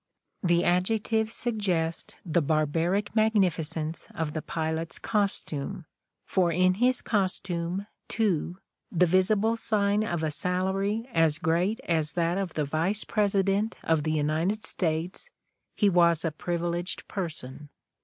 The 0.41 0.63
adjectives 0.63 1.35
suggest 1.35 2.15
the 2.25 2.41
barbaric 2.41 3.15
magnificence 3.15 4.07
of 4.15 4.33
the 4.33 4.41
pilot's 4.41 4.97
costume, 4.97 5.85
for 6.25 6.51
in 6.51 6.73
his 6.81 7.03
costume, 7.03 7.85
too, 8.07 8.57
the 8.91 9.05
visible 9.05 9.55
sign 9.55 10.03
of 10.03 10.23
a 10.23 10.31
salary 10.31 11.07
as 11.13 11.37
great 11.37 11.79
as 11.81 12.13
that 12.13 12.39
of 12.39 12.55
the 12.55 12.65
Vice 12.65 13.03
President 13.03 13.75
of 13.83 14.01
the 14.01 14.13
United 14.13 14.63
States, 14.63 15.29
he 15.77 15.87
was 15.87 16.25
a 16.25 16.31
privileged 16.31 17.07
person. 17.07 17.69